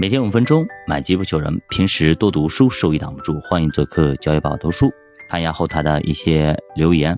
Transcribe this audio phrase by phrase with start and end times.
[0.00, 1.60] 每天五分钟，买机不求人。
[1.68, 3.38] 平时多读书，收益挡不住。
[3.38, 4.90] 欢迎做客教育宝读书，
[5.28, 7.14] 看一下后台的一些留言。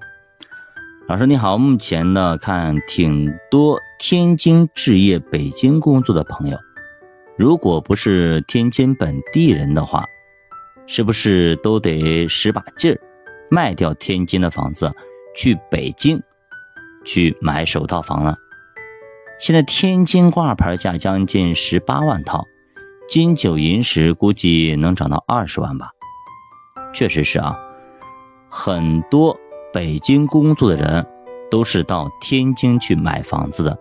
[1.06, 6.58] 老师你好，目前呢看挺多天津置业、北京工作的朋友，
[7.38, 10.04] 如果不是天津本地人的话，
[10.88, 13.00] 是不是都得使把劲儿
[13.48, 14.92] 卖掉天津的房子，
[15.36, 16.20] 去北京
[17.04, 18.36] 去买首套房了？
[19.38, 22.44] 现在天津挂牌价将近十八万套。
[23.08, 25.90] 金九银十估计能涨到二十万吧，
[26.94, 27.54] 确实是啊，
[28.48, 29.36] 很多
[29.72, 31.06] 北京工作的人
[31.50, 33.76] 都是到天津去买房子的。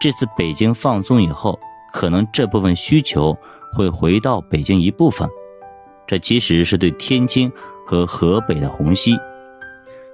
[0.00, 1.58] 这次北京放松以后，
[1.92, 3.36] 可能这部分需求
[3.72, 5.28] 会回到北京一部分。
[6.06, 7.52] 这其实是对天津
[7.86, 9.16] 和河北的虹吸，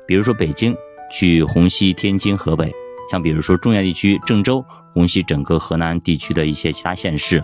[0.06, 0.76] 比如说北京
[1.12, 2.72] 去虹吸天津、河北，
[3.10, 7.42] 像比如说中原地区郑州虹吸整个河南地区的一些其他县市。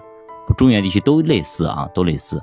[0.53, 2.41] 中原地区都类似啊，都类似。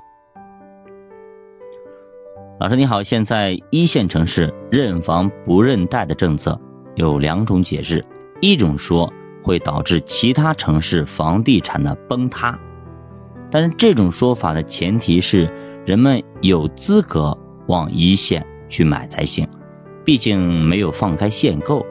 [2.60, 6.60] 老师你好，现在一线城市认房不认贷的政策
[6.96, 8.06] 有两种解释，
[8.40, 9.12] 一种说
[9.44, 12.60] 会导致其他城市房地产的崩塌，
[13.50, 15.50] 但是这种说法的前提是
[15.86, 17.36] 人们有资格
[17.68, 19.48] 往一线去买才行，
[20.06, 21.84] 毕竟没有放开限购，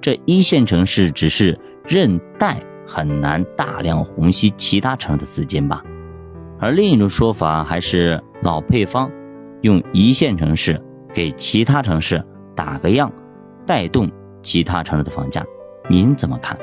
[0.00, 2.60] 这一线城市只是认贷。
[2.92, 5.80] 很难大量虹吸其他城市的资金吧，
[6.58, 9.08] 而另一种说法还是老配方，
[9.60, 10.82] 用一线城市
[11.14, 12.20] 给其他城市
[12.56, 13.12] 打个样，
[13.64, 14.10] 带动
[14.42, 15.46] 其他城市的房价，
[15.88, 16.58] 您怎么看？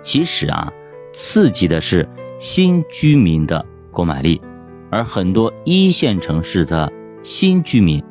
[0.00, 0.72] 其实啊，
[1.12, 4.40] 刺激的是新居民的购买力，
[4.90, 6.90] 而很多一线城市的
[7.22, 8.02] 新居民，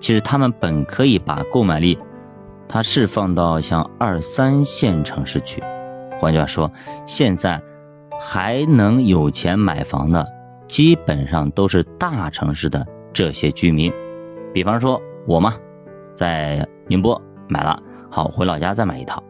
[0.00, 1.98] 其实他们本可以把购买力，
[2.66, 5.62] 它释放到像二三线城市去。
[6.22, 6.72] 换句话说，
[7.04, 7.60] 现在
[8.20, 10.24] 还能有钱买房的，
[10.68, 13.92] 基本上都是大城市的这些居民。
[14.54, 15.56] 比方说我嘛，
[16.14, 19.20] 在宁波买了，好回老家再买一套，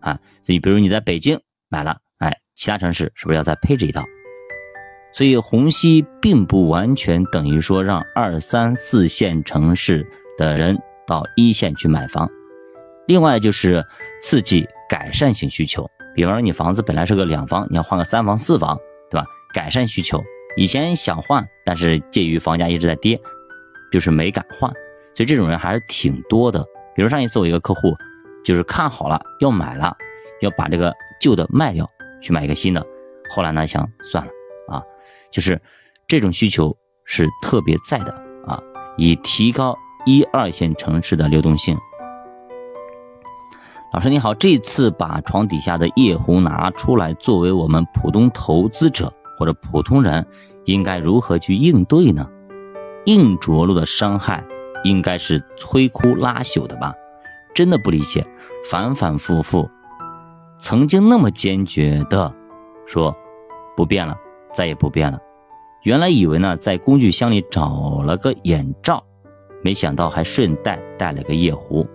[0.00, 4.02] 啊，你比如你在北京买了，哎，其他城市是不是要再配置一套？
[5.12, 10.04] 所以虹吸并不完全等于说让二三四线城市
[10.36, 10.76] 的人
[11.06, 12.28] 到一线去买房。
[13.06, 13.86] 另外就是
[14.20, 15.88] 刺激改善型需求。
[16.16, 18.76] 比方说，你房子本来是个两房，你要换个三房、四房，
[19.10, 19.26] 对吧？
[19.52, 20.24] 改善需求，
[20.56, 23.20] 以前想换，但是介于房价一直在跌，
[23.92, 24.72] 就是没敢换，
[25.14, 26.64] 所以这种人还是挺多的。
[26.94, 27.94] 比如上一次我一个客户，
[28.42, 29.94] 就是看好了要买了，
[30.40, 30.90] 要把这个
[31.20, 31.86] 旧的卖掉，
[32.22, 32.84] 去买一个新的，
[33.30, 34.30] 后来呢想算了
[34.68, 34.82] 啊，
[35.30, 35.60] 就是
[36.08, 38.12] 这种需求是特别在的
[38.46, 38.58] 啊，
[38.96, 41.76] 以提高一二线城市的流动性。
[43.92, 50.26] 老师你好，这次把床底下的夜壶拿出来，作为我们普通投资者或者普通人，
[50.64, 52.28] 应该如何去应对呢？
[53.06, 54.44] 硬着陆的伤害
[54.82, 56.92] 应该是摧枯拉朽的吧？
[57.54, 58.26] 真的不理解，
[58.68, 59.68] 反反复复，
[60.58, 62.30] 曾经那么坚决的
[62.86, 63.16] 说
[63.76, 64.16] 不变了，
[64.52, 65.18] 再也不变了。
[65.84, 69.02] 原来以为呢，在工具箱里找了个眼罩，
[69.62, 71.86] 没想到还顺带带了个夜壶。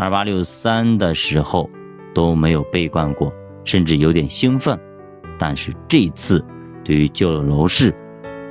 [0.00, 1.68] 二八六三的时候
[2.14, 3.30] 都没有悲观过，
[3.66, 4.80] 甚至有点兴奋，
[5.38, 6.42] 但是这次
[6.82, 7.94] 对于旧楼市，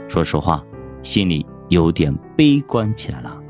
[0.07, 0.63] 说实话，
[1.01, 3.41] 心里有点悲观起来了。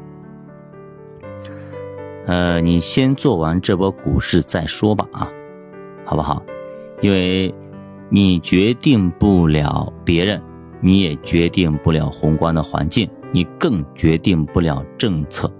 [2.27, 5.29] 呃，你先做完这波股市再说吧，啊，
[6.05, 6.41] 好不好？
[7.01, 7.53] 因为
[8.07, 10.41] 你决定不了别人，
[10.79, 15.51] 你也决定不了宏观的环境，你更决定不了政策，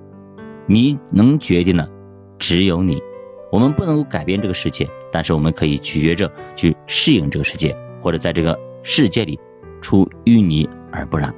[0.66, 1.99] 你能决定的。
[2.40, 3.04] 只有你，
[3.52, 9.38] 我们不能够改变这个世界，但是我们可以取决着去适应这个世界，或者在这个世界里
[9.82, 11.34] 出淤泥而不染。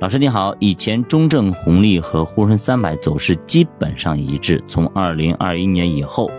[0.00, 6.30] 老师你好，以前中证红利和沪深三百走势基本上一致，从二零二一年以后，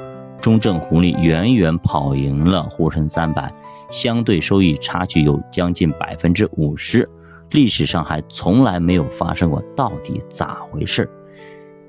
[0.42, 3.51] 中证红利远远跑赢了沪深三百，
[3.89, 7.10] 相对收益差距有将近百分之五十，
[7.51, 11.10] 历史上还从来没有发生过，到底咋回事？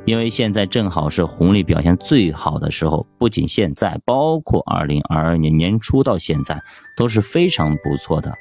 [0.06, 6.62] 因为现在正好是红利表现最好的时候，不仅现在，包括二零二二年年初到现在
[6.96, 8.32] 都是非常不错的，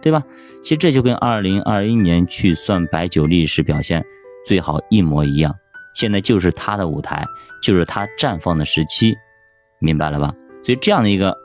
[0.00, 0.22] 对吧？
[0.62, 4.02] 其实这就跟二零二一年去算白酒历史表现
[4.46, 5.54] 最好一模一样。
[5.94, 7.26] 现在就是它的舞台，
[7.62, 9.14] 就是它绽放的时期，
[9.78, 10.34] 明白了吧？
[10.64, 11.36] 所以这样的一个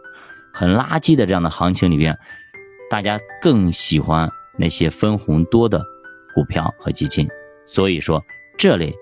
[0.53, 2.17] 很垃圾的这样的行情里边，
[2.89, 5.83] 大家更喜欢那些分红多的
[6.33, 7.27] 股票和基金。
[7.65, 8.23] 所以说
[8.57, 8.95] 这类。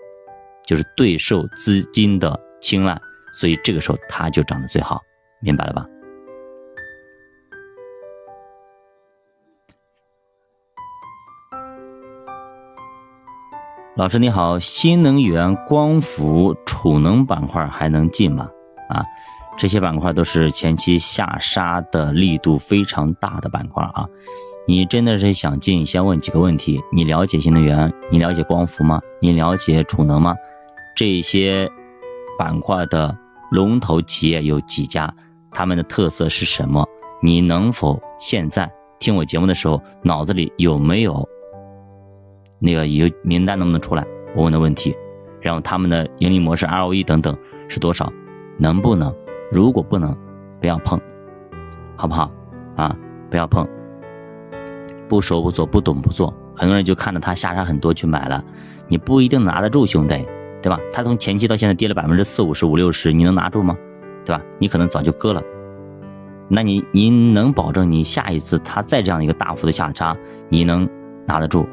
[0.69, 2.95] 就是对受资金的青睐
[3.33, 5.01] 所以这个时候它就涨得最好
[5.41, 5.83] 明白了吧？
[13.95, 18.47] 老师你好新能源光伏储能板块还能进吗？
[18.89, 19.03] 啊
[19.57, 24.07] 这些板块都是前期下杀的力度非常大的板块啊。
[24.67, 29.01] 你真的是想进先问几个问题你了解新能源你了解光伏吗？
[29.19, 30.35] 你了解储能吗？
[30.99, 31.65] 这些
[32.37, 33.17] 板块的
[33.51, 35.09] 龙头企业有几家？
[35.49, 36.85] 他们的特色是什么？
[37.23, 38.69] 你能否现在
[38.99, 41.25] 听我节目的时候，脑子里有没有？
[42.59, 44.05] 那个有名单能不能出来？
[44.35, 44.93] 我问的问题，
[45.39, 47.33] 然后他们的盈利模式、ROE 等等
[47.69, 48.11] 是多少？
[48.57, 49.15] 能不能？
[49.53, 50.13] 如果不能，
[50.59, 50.99] 不要碰，
[51.95, 52.29] 好不好？
[52.75, 52.93] 啊，
[53.29, 53.65] 不要碰，
[55.07, 56.33] 不熟不做，不懂不做。
[56.57, 58.43] 很多人就看着它下杀很多去买了，
[58.89, 60.27] 你不一定拿得住，兄弟，
[60.61, 60.79] 对吧？
[60.91, 63.77] 它从前期到现在跌了百分之四五十、五六十，你能拿住吗？
[64.25, 64.41] 对吧？
[64.57, 65.41] 你可能早就割了。
[66.47, 70.17] 那你你能保证你下一次它再这样一个大幅的下杀，
[70.49, 70.89] 你能
[71.25, 71.67] 拿得住？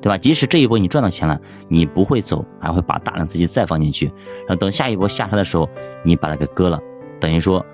[0.00, 0.16] 对吧？
[0.16, 4.06] 即使这一波你赚到钱了，你不会走，还会把大量资金再放进去，
[4.46, 5.68] 然后等下一波下杀的时候，
[6.04, 6.80] 你把它给割了，
[7.18, 7.64] 等于说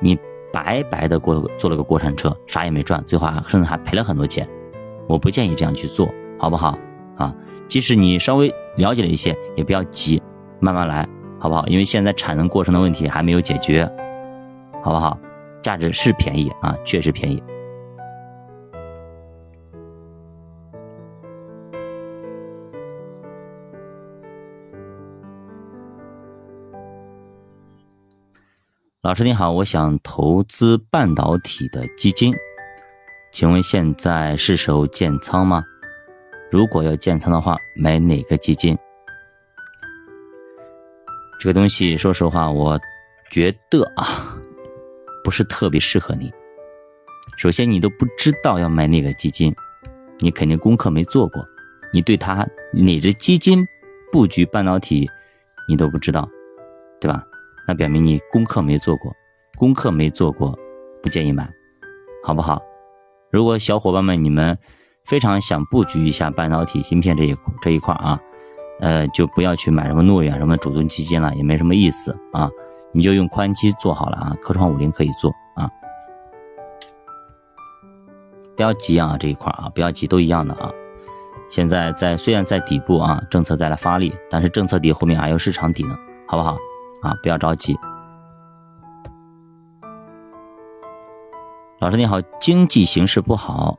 [0.00, 0.18] 你
[0.52, 4.48] 白白的过做了个过山车，啥也没赚，最后还甚至还赔了很多钱。
[5.06, 6.76] 我不建议这样去做，好不好？
[7.16, 7.32] 啊，
[7.68, 10.22] 即使你稍微了解了一些，也不要急，
[10.60, 11.08] 慢慢来，
[11.38, 11.66] 好不好？
[11.66, 13.84] 因为现在产能过剩的问题还没有解决，
[14.82, 15.18] 好不好？
[15.62, 17.42] 价值是便宜啊，确实便宜。
[29.02, 32.34] 老师你好，我想投资半导体的基金，
[33.32, 35.64] 请问现在是时候建仓吗？
[36.50, 38.76] 如果要建仓的话，买哪个基金？
[41.38, 42.78] 这个东西，说实话，我
[43.30, 44.36] 觉得啊，
[45.22, 46.28] 不是特别适合你。
[47.36, 49.54] 首先，你都不知道要买哪个基金，
[50.18, 51.40] 你肯定功课没做过，
[51.92, 53.64] 你对它哪只基金
[54.10, 55.08] 布局半导体，
[55.68, 56.28] 你都不知道，
[57.00, 57.24] 对吧？
[57.68, 59.14] 那表明你功课没做过，
[59.56, 60.58] 功课没做过，
[61.00, 61.48] 不建议买，
[62.24, 62.60] 好不好？
[63.30, 64.58] 如果小伙伴们你们
[65.10, 68.16] 非常想布局一下半导体芯片这一这一块啊，
[68.78, 72.48] 呃，就不要去买什么诺远什么主动基金了，也没什么意思啊。
[72.92, 75.68] 你就用宽基做好了啊，科创五零可以做啊。
[78.54, 80.70] 不要急啊，这一块啊，不要急，都一样的啊。
[81.48, 85.98] 现在在虽然在底部啊，政策在来发力，但是政策底后面还有市场底呢，
[86.28, 86.56] 好不好？
[87.02, 87.76] 啊，不要着急。
[91.80, 93.76] 老师你好，经济形势不好，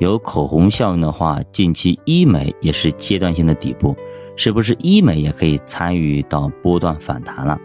[0.00, 3.94] 有口红效应的话，近期医美也是阶段性的底部，
[4.34, 7.60] 是不是医美也可以参与到波段反弹了？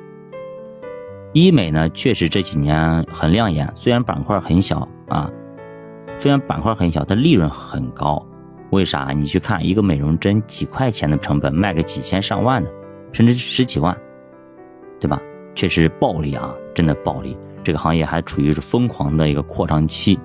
[1.31, 5.31] 医美呢，确实这几年很亮眼，虽然板块很小啊，
[6.19, 8.21] 虽然板块很小，但利润很高。
[8.71, 9.13] 为啥？
[9.15, 12.69] 你去看一个美容针，几块钱的成本，卖个几千上万的，
[13.13, 13.97] 甚至十几万。
[14.99, 15.21] 对吧？
[15.55, 17.37] 确实暴利啊，真的暴利。
[17.63, 20.19] 这个行业还处于是疯狂的一个扩张期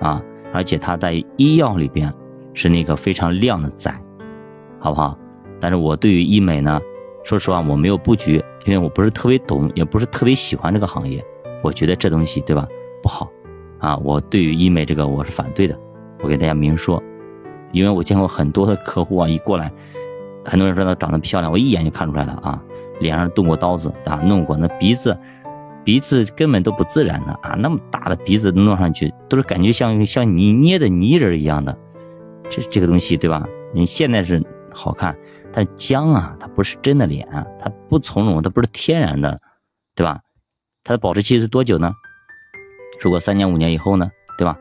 [0.00, 2.12] 啊，而且它在医药里边
[2.54, 3.92] 是那个非常亮的仔，
[4.78, 5.18] 好不好？
[5.60, 6.80] 但是我对于医美呢，
[7.24, 11.24] 说实话我没有布局，因为我不是特别懂，也不是特别喜欢这个行业。
[11.62, 12.66] 我觉得这东西对吧
[13.02, 13.30] 不好
[13.78, 15.78] 啊，我对于医美这个我是反对的。
[16.20, 17.02] 我给大家明说，
[17.72, 19.72] 因为我见过很多的客户啊，一过来，
[20.44, 22.62] 很多人说她长得漂亮，我一眼就看出来了啊。
[23.00, 25.16] 脸上动过刀子啊，弄过那鼻子，
[25.84, 31.76] 鼻子根本都不自然的啊，那么大的鼻子弄上去，都是感觉像像泥捏的泥人一样的，
[32.48, 33.46] 这这个东西对吧？
[33.74, 35.16] 你现在是好看，
[35.52, 37.26] 但僵啊，它不是真的脸，
[37.58, 39.40] 它不从容，它不是天然的，
[39.94, 40.20] 对吧？
[40.84, 41.92] 它的保质期是多久呢？
[43.00, 44.08] 如果三年五年以后呢，
[44.38, 44.56] 对吧？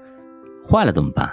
[0.68, 1.32] 坏了怎么办？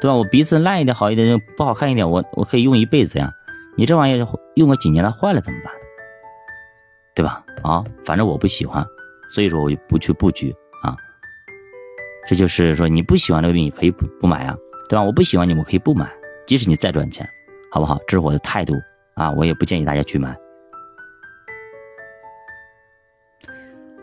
[0.00, 0.14] 对吧？
[0.14, 3.32] 我鼻子烂一点好一点，不好看一点，我我可以用一辈子呀。
[3.76, 5.72] 你这玩意儿用个几年它坏了怎么办？
[7.16, 7.42] 对吧？
[7.62, 8.86] 啊，反正我不喜欢，
[9.30, 10.94] 所以说我就不去布局啊。
[12.28, 14.54] 这就是说你不喜欢这个东西可以不不买啊，
[14.88, 15.02] 对吧？
[15.02, 16.06] 我不喜欢你，我可以不买，
[16.46, 17.26] 即使你再赚钱，
[17.72, 17.98] 好不好？
[18.06, 18.74] 这是我的态度
[19.14, 20.36] 啊，我也不建议大家去买。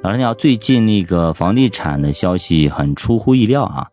[0.02, 3.88] 老师你好，最近那个房地产的消息很出乎意料啊，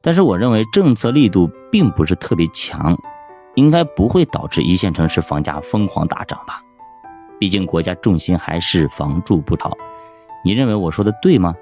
[0.00, 2.96] 但是我认为政策力度并不是特别强，
[3.54, 6.62] 应该不会导致一线城市房价疯狂大涨吧？
[7.42, 9.76] 毕竟国家重心还是房住不炒，
[10.44, 11.52] 你认为我说的对吗？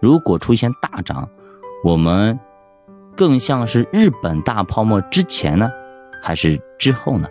[0.00, 1.28] 如果出现大涨，
[1.82, 2.38] 我们
[3.16, 5.68] 更像是日本大泡沫之前呢，
[6.22, 7.26] 还是之后呢？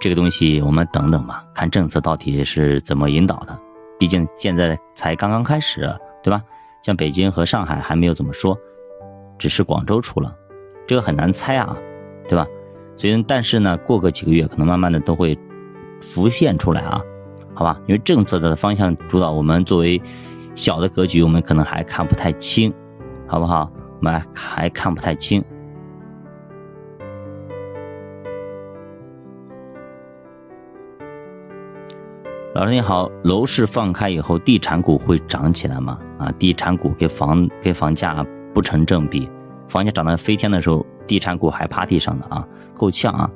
[0.00, 3.56] 这个东西我们等等吧，看政策到底是怎么引导的。
[3.96, 5.88] 毕竟现在才刚刚开始，
[6.20, 6.42] 对吧？
[6.82, 8.58] 像北京和上海还没有怎么说，
[9.38, 10.36] 只是广州出了，
[10.84, 11.78] 这个很难猜啊，
[12.26, 12.44] 对吧？
[12.98, 15.38] 所以，但是呢，过个几个月，可能慢慢的都会
[16.02, 17.00] 浮现出来啊，
[17.54, 17.80] 好吧？
[17.86, 20.02] 因为政策的方向主导，我们作为
[20.56, 22.74] 小的格局，我们可能还看不太清，
[23.28, 23.70] 好不好？
[24.00, 25.40] 我们还看不太清。
[32.52, 36.00] 老师你好，楼市放开以后，地产股会涨起来吗？
[36.18, 39.30] 啊，地产股跟房跟房价不成正比，
[39.68, 43.28] 房价涨得飞天的时候，地产股还趴地上的啊，够呛啊！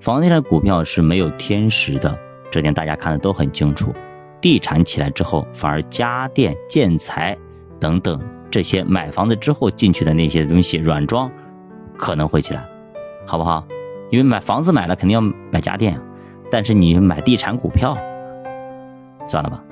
[0.00, 2.18] 房地产股票是没有天时的，
[2.50, 3.94] 这点大家看的都很清楚。
[4.40, 7.36] 地产起来之后，反而家电、建材
[7.78, 8.20] 等等
[8.50, 11.30] 这些买房子之后进去的那些东西，软装
[11.96, 12.66] 可能会起来，
[13.26, 13.64] 好不好？
[14.10, 15.20] 因为买房子买了肯定要
[15.50, 16.00] 买家电，
[16.50, 17.96] 但是你买地产股票。
[19.26, 19.62] 算了吧，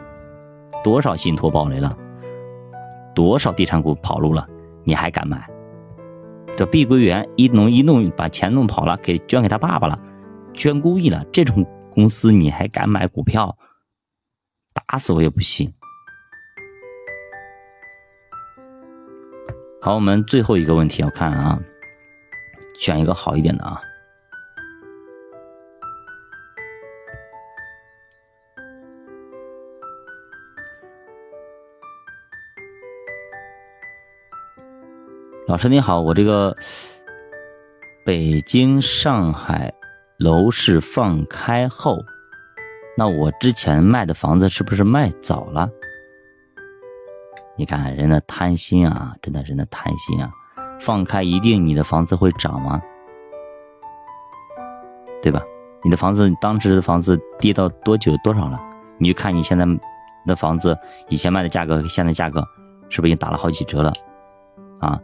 [0.84, 1.96] 多少信托暴雷了，
[3.14, 4.46] 多少地产股跑路了，
[4.84, 5.48] 你还敢买？
[6.56, 9.98] 这碧桂园一弄一弄把钱弄跑了，给捐给他爸爸了，
[10.54, 13.54] 捐公益了，这种公司你还敢买股票？
[14.72, 15.70] 打死我也不信。
[19.82, 21.60] 好，我们最后一个问题要看啊，
[22.80, 23.78] 选一个好一点的啊。
[35.48, 36.56] 老师你好，我这个
[38.04, 39.72] 北京、上海
[40.18, 41.98] 楼市放开后，
[42.98, 45.70] 那我之前卖的房子是不是卖早了？
[47.56, 50.28] 你看人的贪心啊，真的人的贪心啊！
[50.80, 52.82] 放开一定你的房子会涨吗？
[55.22, 55.40] 对吧？
[55.84, 58.60] 你的房子当时的房子跌到多久多少了？
[58.98, 59.64] 你就看你现在
[60.26, 60.76] 的房子
[61.08, 62.44] 以前卖的价格和现在价格，
[62.88, 63.92] 是不是已经打了好几折了？
[64.80, 65.00] 啊？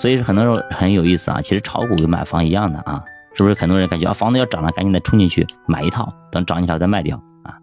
[0.00, 3.04] 所以是很多人很有意思啊，其实炒股跟买房一样的啊，
[3.34, 3.54] 是不是？
[3.54, 7.58] 很多人感觉啊，房子要涨了，赶紧再冲进去买一套，等涨起来再卖掉啊。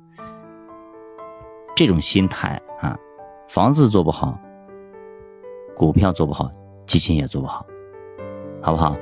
[1.76, 2.96] 这种心态啊，
[3.48, 4.40] 房子做不好，
[5.76, 6.52] 股票做不好，
[6.86, 7.66] 基金也做不好，
[8.62, 8.96] 好不好？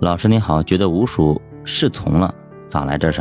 [0.00, 2.34] 老师你好，觉得无属适从了，
[2.70, 3.20] 咋来这是？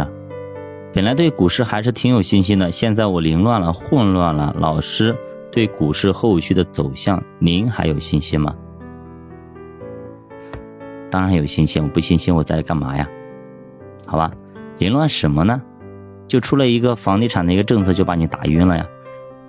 [0.94, 4.56] 本来对股市还是挺有信心的，现在我凌乱了，混乱了。
[4.58, 5.14] 老师
[5.52, 8.56] 对股市后续的走向，您还有信心吗？
[11.12, 13.06] 当然有信心，我不信心我在干嘛呀？
[14.08, 14.32] 好吧，
[14.78, 15.62] 凌乱什么呢？
[16.30, 18.88] 就出了一个房地产的一个政策，就把你打晕了呀？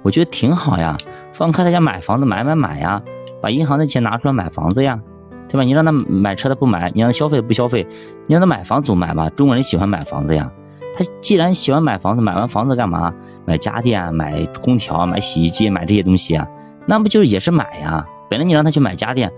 [0.02, 0.98] 我觉得挺好呀，
[1.32, 3.00] 放开大家买房子买买买呀，
[3.40, 5.00] 把银行的钱拿出来买房子呀。
[5.50, 5.64] 对吧？
[5.64, 7.84] 你让他买车他不买，你让他消费不消费，
[8.26, 9.28] 你让他买房总买吧。
[9.30, 10.50] 中国人喜欢买房子呀。
[10.94, 13.12] 他既然喜欢买房子，买完房子干嘛？
[13.46, 16.46] 买家电、买空调、买洗衣机、买这些东西啊？
[16.86, 18.06] 那不就是也是买呀？
[18.28, 19.30] 本来你让他去买家电，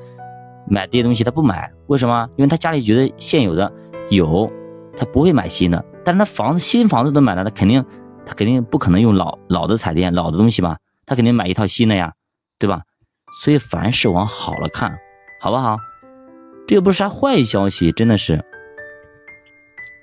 [0.67, 2.29] 买这些东西他不买，为什么？
[2.37, 3.71] 因为他家里觉得现有的
[4.11, 4.51] 有，
[4.97, 5.83] 他不会买新的。
[6.05, 7.85] 但是他房子新房子都买了，他肯定
[8.27, 10.77] 他肯定不可能用老老的彩电、老的东西吧？
[11.07, 12.13] 他肯定买一套新的呀，
[12.59, 12.83] 对吧？
[13.43, 14.93] 所以凡事往好了看，
[15.41, 15.77] 好不好？
[16.73, 18.43] 这又不是啥坏消息，真的是。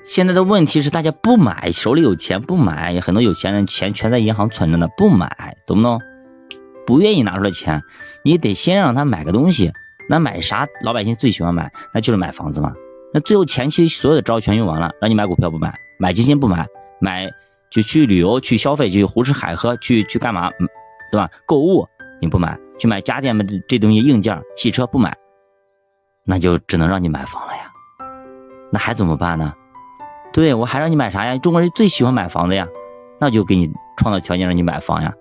[0.03, 5.99] 现在的问题是大家不买，手里有钱不买，很多有钱人钱全在银行存着呢，不买，懂不懂？
[6.85, 7.81] 不愿意拿出来钱，
[8.23, 9.71] 你得先让他买个东西。
[10.07, 10.67] 那买啥？
[10.85, 12.71] 老百姓最喜欢买，那就是买房子嘛。
[13.11, 16.67] 那最后前期所有的招全用完了，让你买股票不买，买基金不买，
[17.01, 17.27] 买
[17.71, 20.51] 就去旅游去消费去胡吃海喝去去干嘛？
[21.11, 21.27] 对吧？
[21.47, 21.87] 购物
[22.21, 25.17] 你不买，去买家电嘛这这东西硬件汽车不买。
[26.29, 27.63] 那就只能让你买房了呀，
[28.71, 29.51] 那还怎么办呢？
[30.31, 31.35] 对我还让你买啥呀？
[31.39, 32.67] 中国人最喜欢买房子呀，
[33.19, 33.67] 那就给你
[33.97, 35.11] 创造条件让你买房呀，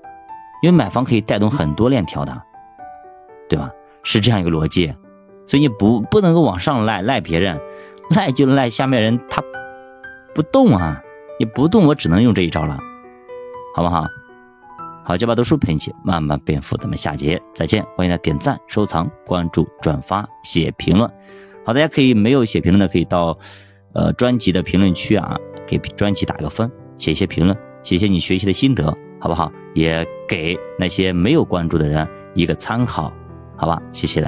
[0.62, 2.42] 因为买房可以带动很多链条的，
[3.48, 3.70] 对吧？
[4.02, 4.94] 是这样一个逻辑，
[5.46, 7.58] 所以你不不能够往上赖赖别人，
[8.10, 9.42] 赖就赖下面人他
[10.34, 11.00] 不动啊，
[11.38, 12.78] 你不动我只能用这一招了，
[13.74, 14.04] 好不好？
[15.08, 16.76] 好，就把读书陪你慢慢变富。
[16.76, 21.10] 咱们下节再见，欢迎大家点赞、收藏、关注、转发、写评论。
[21.64, 23.38] 好，大家可以没有写评论的，可以到
[23.94, 25.34] 呃专辑的评论区啊，
[25.66, 29.50] 给专辑打个分，写一些评论，写一些你学习的心得，好不好？
[29.74, 33.10] 也给那些没有关注的人一个参考，
[33.56, 33.80] 好吧？
[33.94, 34.16] 谢谢。